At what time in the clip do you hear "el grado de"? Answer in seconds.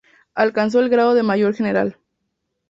0.79-1.21